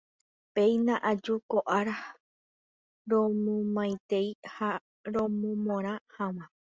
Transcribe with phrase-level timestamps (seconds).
[0.53, 1.97] Péina aju ko ára
[3.11, 4.69] romomaitei ha
[5.13, 6.43] romomorã hag̃ua.